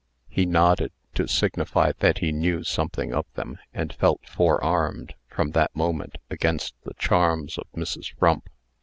He 0.29 0.47
nodded, 0.47 0.93
to 1.13 1.27
signify 1.27 1.91
that 1.99 2.17
he 2.17 2.31
knew 2.31 2.63
something 2.63 3.13
of 3.13 3.27
them, 3.35 3.59
and 3.71 3.93
felt 3.93 4.27
forearmed, 4.27 5.13
from 5.27 5.51
that 5.51 5.75
moment, 5.75 6.15
against 6.27 6.73
the 6.81 6.95
charms 6.95 7.59
of 7.59 7.67
Mrs. 7.77 8.15
Frump. 8.17 8.49